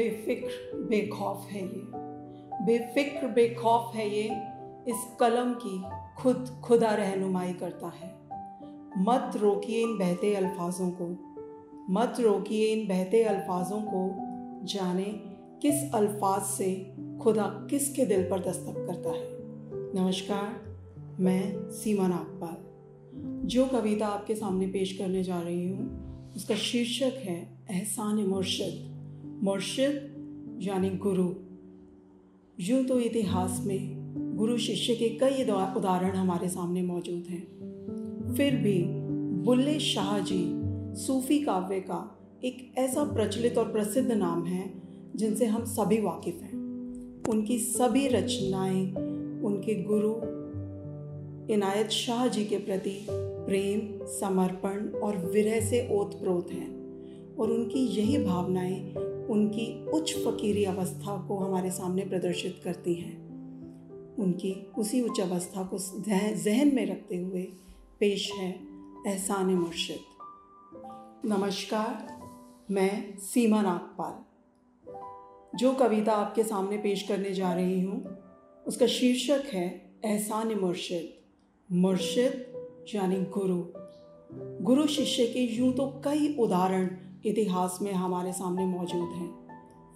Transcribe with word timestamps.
बेफिक्र, 0.00 0.76
बेखौफ 0.76 1.46
है 1.50 1.62
ये। 1.62 1.82
बेफिक्र, 2.64 3.26
बेखौफ 3.26 3.94
है 3.94 4.10
ये, 4.10 4.24
इस 4.88 5.16
कलम 5.20 5.52
की 5.52 5.82
खुद, 6.22 6.60
खुदा 6.64 6.94
रहनुमाई 6.94 7.52
करता 7.52 7.86
है। 7.86 8.14
मत 8.98 9.32
रोकिए 9.36 9.82
इन 9.82 9.98
बहते 9.98 10.34
अल्फाजों 10.34 10.90
को। 10.90 11.06
मत 11.90 12.14
रोकिए 12.20 12.66
इन 12.66 12.88
बहते 12.88 13.22
अल्फाजों 13.22 13.82
को 13.82 14.16
जाने 14.66 15.04
किस 15.62 15.94
अल्फाज 15.94 16.42
से 16.42 16.96
खुदा 17.22 17.66
किसके 17.70 18.04
दिल 18.04 18.22
पर 18.22 18.40
दस्तक 18.40 18.86
करता 18.86 19.10
है। 19.10 19.28
नमस्कार, 20.02 20.76
मैं 21.20 21.70
सीमा 21.70 22.08
नागपाल 22.08 22.56
जो 23.48 23.66
कविता 23.66 24.06
आपके 24.06 24.34
सामने 24.34 24.66
पेश 24.66 24.98
करने 24.98 25.22
जा 25.22 25.40
रही 25.40 25.68
हूँ, 25.68 26.10
उसका 26.36 26.54
शीर्षक 26.54 27.16
है 27.16 27.58
एहसान 27.70 28.16
मुर्शद 28.16 28.89
मुर्शिद, 29.42 29.90
यानी 30.62 30.90
गुरु। 30.90 31.34
यूँ 32.60 32.84
तो 32.84 33.00
इतिहास 33.00 33.62
में 33.66 34.00
गुरु 34.36 34.58
शिष्य 34.58 34.94
के 34.94 35.08
कई 35.08 35.42
उदाहरण 35.76 36.10
हमारे 36.10 36.48
सामने 36.48 36.82
मौजूद 36.82 37.24
हैं। 37.28 37.46
फिर 38.36 38.56
भी 38.56 38.84
बुल्ले 39.44 39.78
शाह 39.78 40.18
जी 40.18 40.44
सूफी 41.00 41.38
काव्य 41.38 41.80
का 41.80 42.18
एक 42.44 42.74
ऐसा 42.78 43.04
प्रचलित 43.04 43.58
और 43.58 43.72
प्रसिद्ध 43.72 44.12
नाम 44.12 44.44
है, 44.44 44.82
जिनसे 45.16 45.46
हम 45.46 45.64
सभी 45.64 46.00
वाकिफ़ 46.00 46.36
हैं। 46.36 46.54
उनकी 47.28 47.58
सभी 47.58 48.08
रचनाएँ, 48.08 48.92
उनके 49.42 49.82
गुरु, 49.82 50.14
इनायत 51.54 51.88
शाह 51.88 52.26
जी 52.26 52.44
के 52.44 52.56
प्रति 52.56 53.06
प्रेम, 53.10 54.06
समर्पण 54.06 54.88
और 54.88 55.16
विरह 55.16 55.60
से 55.60 55.88
ओत 55.92 56.14
प्रोत 56.14 56.52
हैं। 56.52 56.79
और 57.40 57.50
उनकी 57.50 57.78
यही 57.78 58.24
भावनाएँ 58.24 58.94
उनकी 59.30 59.86
उच्च 59.86 60.12
फकीरी 60.12 60.64
अवस्था 60.64 61.28
को 61.28 61.36
हमारे 61.36 61.70
सामने 61.70 62.04
प्रदर्शित 62.04 62.60
करती 62.64 62.94
हैं। 62.94 63.30
उनकी 64.16 64.66
उसी 64.78 65.02
उच्च 65.02 65.20
अवस्था 65.20 65.62
को 65.62 65.78
जहन 66.34 66.74
में 66.74 66.86
रखते 66.86 67.16
हुए 67.16 67.42
पेश 68.00 68.32
है 68.32 68.60
एहसान 69.06 69.46
मुर्शिद। 69.46 69.98
नमस्कार, 71.24 72.20
मैं 72.70 73.18
सीमा 73.18 73.62
नागपाल। 73.62 74.24
जो 75.58 75.72
कविता 75.72 76.12
आपके 76.12 76.44
सामने 76.44 76.76
पेश 76.76 77.02
करने 77.02 77.32
जा 77.32 77.52
रही 77.52 77.80
हूँ, 77.80 78.18
उसका 78.66 78.86
शीर्षक 78.86 79.44
है 79.52 79.94
एहसान 80.04 80.60
मुर्शिद। 80.60 81.14
मुर्शिद, 81.72 82.52
यानी 82.94 83.16
गुरु। 83.16 83.64
गुरु 84.64 84.86
शिष्य 84.86 85.26
के 85.26 85.40
यूँ 85.40 85.72
तो 85.72 86.02
कई 86.04 86.36
उदाहरण 86.38 86.90
इतिहास 87.26 87.78
में 87.82 87.92
हमारे 87.92 88.32
सामने 88.32 88.66
मौजूद 88.66 89.08
हैं। 89.08 89.48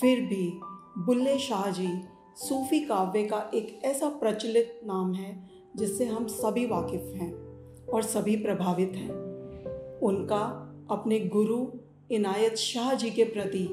फिर 0.00 0.20
भी 0.20 0.60
बुल्ले 0.98 1.38
शाह 1.38 1.70
जी 1.70 2.00
सूफी 2.36 2.80
काव्य 2.80 3.22
का 3.22 3.50
एक 3.54 3.80
ऐसा 3.84 4.08
प्रचलित 4.08 4.80
नाम 4.86 5.12
है, 5.12 5.50
जिससे 5.76 6.04
हम 6.04 6.26
सभी 6.26 6.66
वाकिफ़ 6.66 7.02
हैं 7.02 7.34
और 7.86 8.02
सभी 8.02 8.36
प्रभावित 8.36 8.92
हैं। 8.96 9.10
उनका 9.98 10.64
अपने 10.90 11.20
गुरु 11.20 11.66
इनायत 12.10 12.54
शाह 12.54 12.94
जी 12.94 13.10
के 13.10 13.24
प्रति 13.24 13.68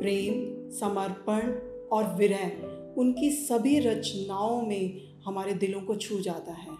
प्रेम, 0.00 0.56
समर्पण 0.70 1.52
और 1.88 2.16
विरह 2.16 2.52
उनकी 3.00 3.30
सभी 3.30 3.78
रचनाओं 3.78 4.62
में 4.62 5.14
हमारे 5.26 5.52
दिलों 5.52 5.80
को 5.80 5.96
छू 5.96 6.20
जाता 6.20 6.52
है। 6.52 6.70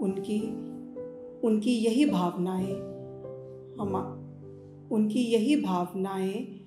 उनकी 0.00 0.40
उनकी 1.46 1.72
यही 1.72 2.04
भावनाएँ 2.04 2.74
हम 3.80 4.26
उनकी 4.90 5.20
यही 5.20 5.56
भावनाएँ 5.56 6.60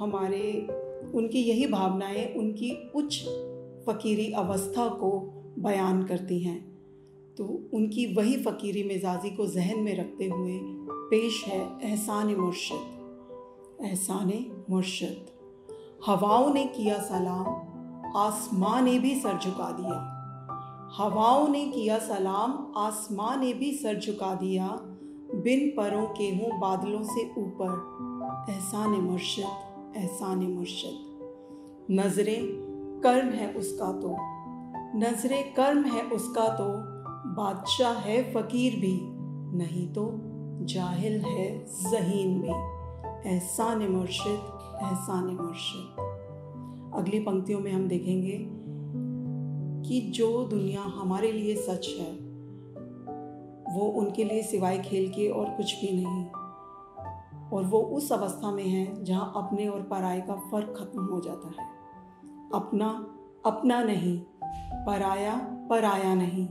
हमारे, 0.00 0.66
उनकी 1.14 1.38
यही 1.38 1.66
भावनाएँ 1.66 2.34
उनकी 2.34 2.90
उच्च 2.94 3.22
फ़कीरी 3.86 4.32
अवस्था 4.32 4.88
को 4.88 5.32
बयान 5.58 6.02
करती 6.02 6.38
हैं। 6.38 6.70
तो 7.38 7.70
उनकी 7.74 8.14
वही 8.14 8.36
फ़कीरी 8.36 8.82
मिजाजी 8.82 9.30
को 9.30 9.46
जहन 9.46 9.80
में 9.80 9.98
रखते 9.98 10.24
हुए 10.24 10.60
पेश 10.90 11.44
है 11.44 11.78
एहसान 11.82 12.36
मुर्शद। 12.36 13.00
एहसान 13.80 14.32
मुर्शद। 14.70 15.26
हवाओं 16.06 16.54
ने 16.54 16.64
किया 16.64 16.98
सलाम, 16.98 17.46
आसमां 18.16 18.82
ने 18.82 18.98
भी 18.98 19.14
सर 19.14 19.38
झुका 19.38 19.70
दिया। 19.80 20.16
हवाओं 20.96 21.48
ने 21.48 21.66
किया 21.66 21.98
सलाम, 21.98 22.72
आसमां 22.76 23.40
ने 23.40 23.52
भी 23.52 23.72
सर 23.72 24.00
झुका 24.00 24.34
दिया। 24.34 24.89
बिन 25.34 25.68
परों 25.68 26.06
के 26.06 26.24
हूँ 26.24 26.58
बादलों 26.60 27.02
से 27.02 27.30
ऊपर। 27.38 28.52
एहसान 28.52 28.90
मुर्शद 28.90 29.92
एहसान 29.96 30.38
मुर्शद 30.38 31.88
नज़रें 31.90 32.38
कर्म 33.00 33.28
है 33.28 33.52
उसका 33.52 33.92
तो। 33.92 34.16
नज़रें 34.98 35.54
कर्म 35.54 35.84
है 35.84 36.02
उसका 36.02 36.48
तो। 36.48 36.64
बादशाह 37.34 37.92
है 37.92 38.34
फकीर 38.34 38.80
भी। 38.80 39.00
नहीं 39.58 39.92
तो 39.92 40.10
जाहिल 40.66 41.20
है 41.20 41.66
जहीन 41.66 42.40
भी। 42.40 43.30
एहसान 43.30 43.88
मुर्शद 43.88 44.58
एहसान 44.82 45.24
मुर्शद 45.24 45.96
अगली 46.94 47.20
पंक्तियों 47.20 47.60
में 47.60 47.72
हम 47.72 47.88
देखेंगे 47.88 48.46
कि 49.88 50.00
जो 50.00 50.44
दुनिया 50.44 50.82
हमारे 50.82 51.32
लिए 51.32 51.56
सच 51.56 51.96
है 52.00 52.29
वो 53.72 53.80
उनके 53.80 54.24
लिए 54.24 54.42
सिवाय 54.42 54.78
खेल 54.78 55.08
के 55.08 55.28
और 55.28 55.50
कुछ 55.50 55.80
भी 55.80 55.92
नहीं। 55.92 56.26
और 57.50 57.64
वो 57.64 57.78
उस 57.78 58.12
अवस्था 58.12 58.50
में 58.50 58.64
है 58.64 59.04
जहाँ 59.04 59.32
अपने 59.36 59.68
और 59.68 59.82
पराये 59.82 60.20
का 60.20 60.34
फ़र्क 60.34 60.74
खत्म 60.78 61.04
हो 61.04 61.20
जाता 61.20 61.48
है। 61.48 61.68
अपना 62.54 63.16
अपना 63.46 63.82
नहीं, 63.82 64.20
पराया 64.86 65.36
पराया 65.70 66.14
नहीं। 66.14 66.46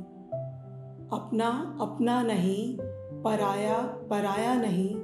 अपना 1.19 1.78
अपना 1.81 2.24
नहीं, 2.24 2.78
पराया 3.24 3.78
पराया 3.81 4.53
नहीं। 4.53 4.96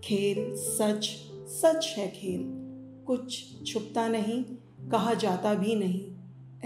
खेल 0.00 0.56
सच 0.56 1.30
सच 1.34 1.94
है 1.98 2.08
खेल। 2.08 2.54
कुछ 3.06 3.44
छुपता 3.72 4.08
नहीं, 4.08 4.44
कहा 4.90 5.14
जाता 5.14 5.54
भी 5.54 5.74
नहीं। 5.74 6.18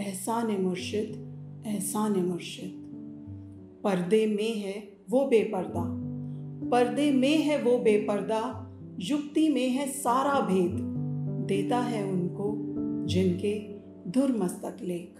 एहसान 0.04 0.62
मुर्शिद 0.62 1.32
एहसान 1.66 2.12
मुर्शिद। 2.12 2.81
पर्दे 3.84 4.26
में 4.26 4.56
है 4.56 4.92
वो 5.10 5.24
बेपर्दा। 5.24 6.02
पर्दे 6.70 7.10
में 7.10 7.38
है 7.38 7.62
वो 7.62 7.78
बेपर्दा, 7.78 8.72
युक्ति 8.98 9.48
में 9.48 9.68
है 9.68 9.88
सारा 9.88 10.40
भेद। 10.40 10.92
देता 11.48 11.78
है 11.78 12.12
उनको 12.12 12.54
जिनके 13.06 13.72
धुर 14.10 14.32
मस्तक 14.32 14.76
लेख। 14.82 15.14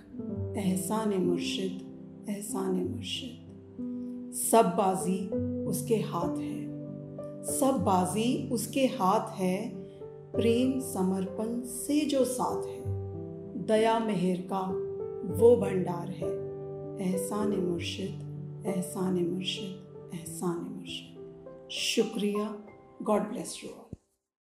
एहसान 0.58 1.14
मुर्शिद 1.14 1.92
एहसान 2.30 2.74
मुर्शिद। 2.74 3.38
सब 4.34 4.62
बाजी 4.62 5.28
उसके 5.64 5.96
हाथ 5.96 6.38
है। 6.38 6.64
सब 7.42 7.82
बाजी 7.86 8.50
उसके 8.50 8.80
हाथ 8.80 9.40
है। 9.40 9.68
प्रेम, 10.32 10.80
समर्पण 10.80 11.60
से 11.60 12.00
जो 12.00 12.24
साथ 12.24 12.66
है। 12.66 12.82
दया, 13.66 13.98
मेहर 13.98 14.36
का 14.52 14.60
वो 15.34 15.56
भंडार 15.56 16.08
है। 16.08 16.42
एहसान 17.08 17.48
मुर्शिद 17.48 18.31
एहसान 18.66 19.14
मुर्शिद 19.26 20.10
एहसान 20.14 20.56
मुर्शिद। 20.56 21.68
शुक्रिया। 21.72 22.64
God 23.02 23.22
bless 23.22 23.60
you 23.64 23.70
all 23.70 23.96